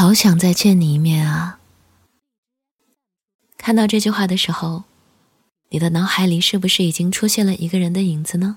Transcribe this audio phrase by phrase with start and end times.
[0.00, 1.58] 好想再见你一面啊！
[3.56, 4.84] 看到这句话的时候，
[5.70, 8.56] 你的脑海里是不是已经出现了一个人的影子呢？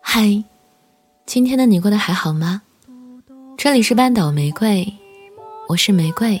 [0.00, 0.44] 嗨，
[1.26, 2.62] 今天的你过得还好吗？
[3.56, 4.94] 这里是半岛玫瑰，
[5.68, 6.40] 我是玫瑰。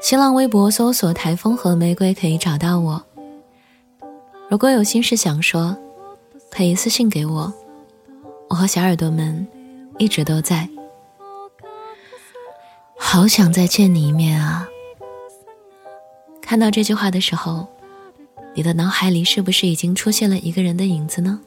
[0.00, 3.04] 新浪微博搜索“台风和玫瑰”可以找到我。
[4.48, 5.76] 如果有心事想说，
[6.50, 7.52] 可以私信给我。
[8.48, 9.46] 我和小耳朵们
[9.98, 10.68] 一直都在。
[12.96, 14.68] 好想再见你一面啊！
[16.40, 17.66] 看到这句话的时候，
[18.54, 21.40] 你的脑海里是不是已经出现了一个人的影子呢？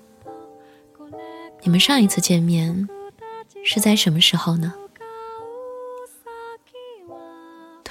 [1.61, 2.87] 你们上一次见面
[3.63, 4.73] 是在什么时候呢？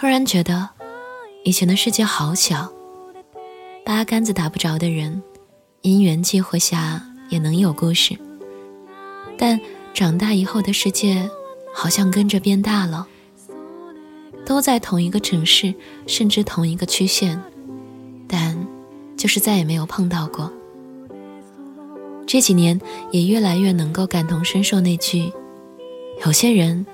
[0.00, 0.66] 突然觉得，
[1.44, 2.72] 以前的世界好小，
[3.84, 5.22] 八竿子打不着的人，
[5.82, 8.18] 因缘际会下也能有故事。
[9.36, 9.60] 但
[9.92, 11.28] 长大以后的世界，
[11.74, 13.06] 好像跟着变大了，
[14.46, 15.74] 都在同一个城市，
[16.06, 17.38] 甚至同一个区县，
[18.26, 18.56] 但
[19.18, 20.50] 就是再也没有碰到过。
[22.26, 25.30] 这几年也越来越能够感同身受那句
[26.24, 26.86] ：“有些人。”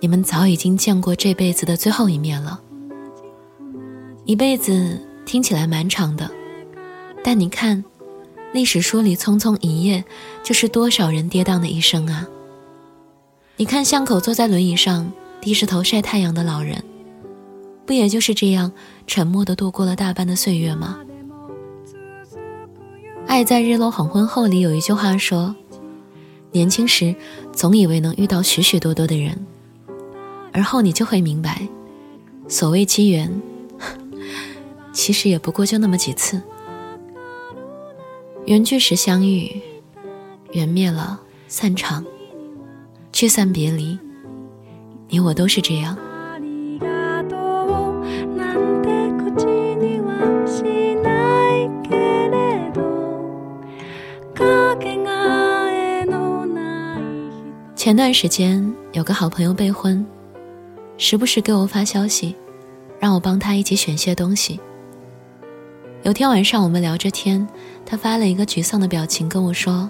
[0.00, 2.60] 你们早已经见过这辈子的最后一面了。
[4.24, 6.30] 一辈子听起来蛮长的，
[7.24, 7.82] 但你看，
[8.52, 10.04] 历史书里匆匆一页，
[10.44, 12.28] 就是多少人跌宕的一生啊！
[13.56, 16.80] 你看巷口坐在轮椅上低着头晒太阳的老人，
[17.84, 18.70] 不也就是这样
[19.06, 20.98] 沉默地度过了大半的岁月吗？
[23.26, 25.54] 《爱在日落黄昏后》里有一句话说
[26.52, 27.14] ：“年轻时
[27.52, 29.36] 总以为能遇到许许多多的人。”
[30.52, 31.68] 而后你就会明白，
[32.48, 33.40] 所谓机缘，
[34.92, 36.40] 其实也不过就那么几次。
[38.46, 39.60] 缘聚时相遇，
[40.52, 42.04] 缘灭了散场，
[43.12, 43.98] 聚散别离，
[45.08, 45.96] 你我都是这样。
[57.74, 60.04] 前段时间有个好朋友备婚。
[60.98, 62.34] 时不时给我发消息，
[62.98, 64.58] 让我帮他一起选些东西。
[66.02, 67.46] 有天晚上我们聊着天，
[67.86, 69.88] 他发了一个沮丧的表情跟我说：“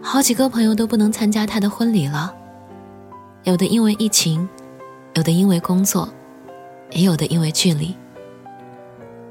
[0.00, 2.32] 好几个朋友都不能参加他的婚礼了，
[3.42, 4.48] 有的因为疫情，
[5.14, 6.08] 有的因为工作，
[6.92, 7.92] 也有的因为距离。”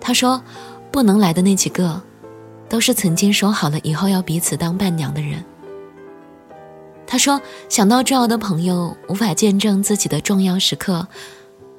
[0.01, 0.43] 他说
[0.91, 2.01] ：“不能来的那几个，
[2.67, 5.41] 都是曾经说好了以后要彼此当伴娘的人。”
[7.11, 11.05] 他说：“想到重要的朋友无法见证自己的重要时刻，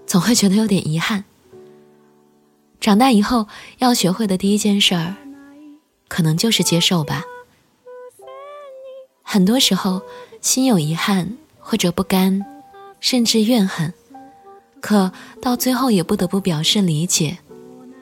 [0.07, 1.25] 总会觉得有点遗憾。
[2.83, 3.49] 长大以后
[3.79, 5.15] 要学会的第一件事儿，
[6.07, 7.25] 可能就是接受吧。
[9.23, 10.03] 很多时候，
[10.43, 12.45] 心有遗憾或者不甘，
[13.01, 13.95] 甚至怨恨，
[14.83, 15.11] 可
[15.41, 17.39] 到最后也不得不表示理解，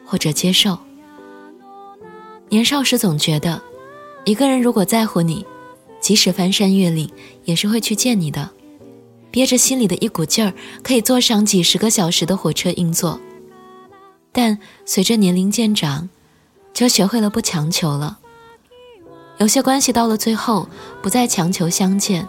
[0.04, 0.76] 或者接受。
[2.48, 3.62] 年少时总觉得，
[4.24, 5.46] 一个人如果在乎你。”
[6.10, 7.08] 即使翻山越岭，
[7.44, 8.50] 也是会去见你的。
[9.30, 13.20] 憋着心里的一股劲儿，可以坐上几十个小时的火车硬座。
[14.32, 16.08] 但随着年龄渐长，
[16.74, 18.18] 就学会了不强求了。
[19.38, 20.68] 有些关系到了最后，
[21.00, 22.26] 不再强求相见，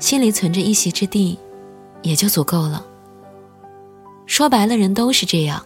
[0.00, 1.38] 心里存着一席之地，
[2.02, 2.84] 也就足够了。
[4.26, 5.64] 说白了，人都是这样，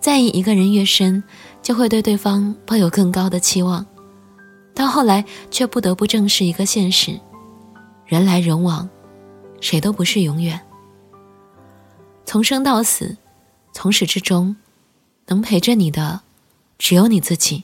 [0.00, 1.22] 在意一个人越深，
[1.60, 3.84] 就会对对方抱有更高的期望。
[4.74, 7.18] 到后来，却不得不正视一个现实：
[8.06, 8.88] 人来人往，
[9.60, 10.60] 谁都不是永远。
[12.24, 13.16] 从生到死，
[13.72, 14.56] 从始至终，
[15.28, 16.22] 能陪着你的，
[16.76, 17.62] 只有你自己。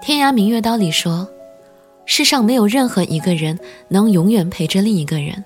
[0.00, 1.33] 天涯明月刀里说。
[2.06, 3.58] 世上没有任何一个人
[3.88, 5.42] 能永远陪着另一个人。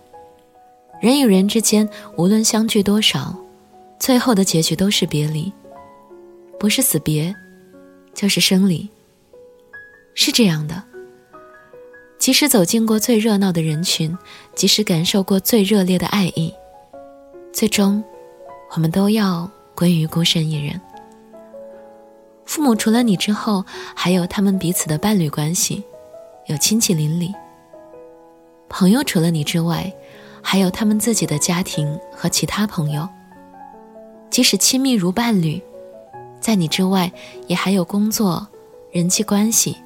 [1.01, 3.37] 人与人之间，无论相聚多少，
[3.99, 5.53] 最后的结局都是别离，
[6.59, 7.35] 不是死别，
[8.15, 8.89] 就是生离。
[10.15, 10.83] 是这样的。
[12.19, 14.17] 即使走进过最热闹的人群，
[14.57, 16.53] 即使感受过最热烈的爱意，
[17.53, 18.03] 最终，
[18.75, 20.81] 我们都要归于孤身一人。
[22.45, 23.65] 父母除了你之后，
[23.95, 25.85] 还有他们彼此的伴侣关系。
[26.49, 27.35] 有亲戚邻里，
[28.71, 29.93] 朋友除了你之外，
[30.43, 33.07] 还有他们自己的家庭和其他朋友。
[34.31, 35.63] 即使亲密如伴侣，
[36.41, 37.13] 在你之外，
[37.49, 38.49] 也还有工作、
[38.91, 39.77] 人际关系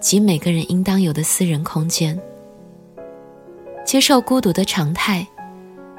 [0.00, 2.20] 及每个人应当有的私人空间。
[3.82, 5.26] 接受孤独的常态，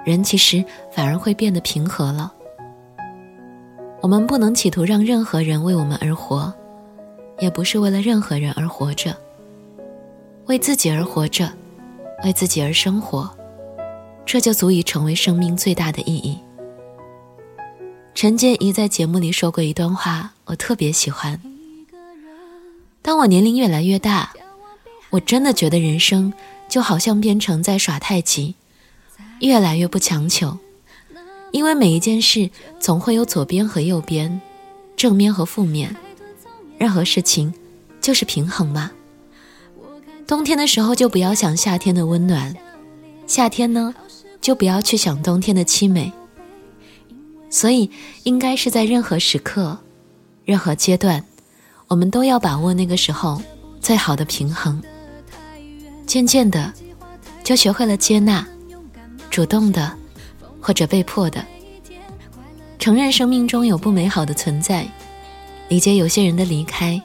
[0.06, 2.32] 人其实反而会变得平和了。
[4.00, 6.54] 我们不能企图让任何人为我们而活，
[7.40, 9.18] 也不是为了任何人而活着。
[10.46, 11.52] 为自己而活着，
[12.24, 13.30] 为自己而生活，
[14.26, 16.38] 这就足以成为生命最大的意义。
[18.14, 21.40] 陈洁仪在节目里说过一段话，我特别喜欢。
[23.02, 24.34] 当我年龄越来越大，
[25.12, 26.34] 我真的觉得人生
[26.68, 28.56] 就好像变成在耍太极，
[29.40, 30.58] 越来越不强求，
[31.52, 32.50] 因为每一件事
[32.80, 34.42] 总会有左边和右边，
[34.98, 35.96] 正面和负面，
[36.78, 37.54] 任何事情
[38.02, 38.92] 就是平衡嘛。
[40.34, 42.52] 冬天的时候就不要想夏天的温暖，
[43.28, 43.94] 夏天呢，
[44.42, 46.12] 就不要去想冬天的凄美。
[47.52, 47.88] 所以，
[48.24, 49.78] 应该是在任何时刻、
[50.44, 51.24] 任何阶段，
[51.88, 53.40] 我们都要把握那个时候
[53.80, 54.82] 最好的平衡。
[56.08, 56.74] 渐渐的，
[57.44, 58.44] 就学会了接纳，
[59.30, 59.96] 主动的，
[60.60, 61.46] 或者被迫的，
[62.80, 64.84] 承认生命中有不美好的存在，
[65.70, 67.00] 理解有些人的离开，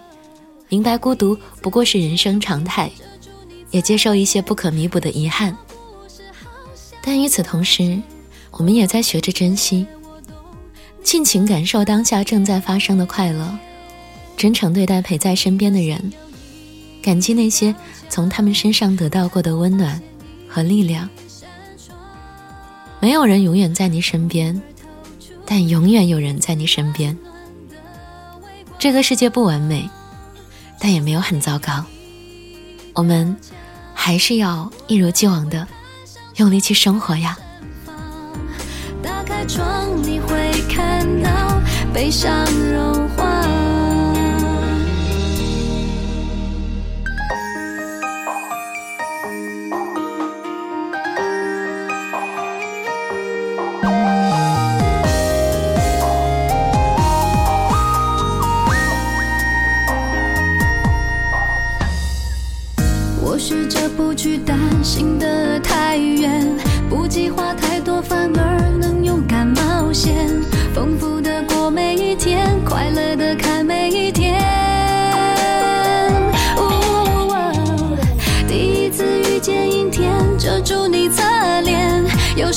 [0.71, 2.91] 明白孤独不过是人生常态，
[3.71, 5.57] 也接受一些不可弥补的遗憾。
[7.03, 8.01] 但与此同时，
[8.51, 9.87] 我们也在学着珍惜。
[11.03, 13.59] 尽情感受当下正在发生的快乐，
[14.37, 16.13] 真诚对待陪在身边的人，
[17.03, 17.75] 感激那些
[18.11, 20.01] 从他们身上得到过的温暖
[20.49, 21.09] 和力量。
[23.01, 24.61] 没有人永远在你身边，
[25.47, 27.17] 但永远有人在你身边。
[28.79, 29.89] 这个世界不完美，
[30.79, 31.85] 但也没有很糟糕。
[32.93, 33.35] 我们
[34.01, 35.67] 还是要一如既往的
[36.37, 37.37] 用力去生活呀。
[39.03, 41.61] 打开窗，你会看到
[41.93, 42.47] 悲伤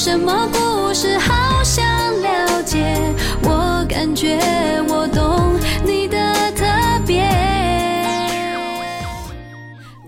[0.04, 1.86] 什么故事好想
[2.24, 2.98] 了解？
[3.44, 4.40] 我感觉
[4.90, 5.54] 我懂
[5.86, 6.18] 你的
[6.54, 6.66] 特
[7.06, 7.24] 别。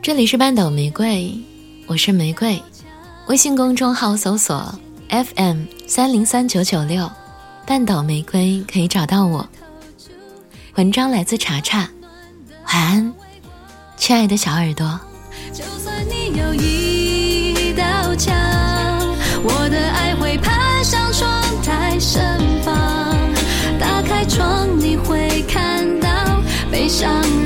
[0.02, 1.40] 这里是半岛玫瑰，
[1.86, 2.60] 我是玫瑰。
[3.28, 4.74] 微信公众号搜索
[5.10, 7.08] FM 三零三九九六，
[7.68, 9.48] 半岛玫瑰可以找到我。
[10.74, 11.88] 文章来自查查，
[12.66, 13.14] 晚安，
[13.96, 15.00] 亲爱的小耳朵。
[15.54, 16.83] 就算你有一
[26.94, 27.43] 想。